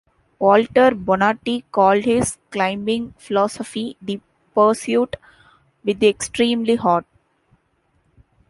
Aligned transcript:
Walter 0.39 0.89
Bonatti 0.95 1.63
called 1.71 2.05
his 2.05 2.39
climbing 2.49 3.13
philosophy 3.19 3.97
"The 4.01 4.19
pursuit 4.55 5.15
with 5.85 5.99
the 5.99 6.07
extremely 6.07 6.73
hard". 6.75 7.05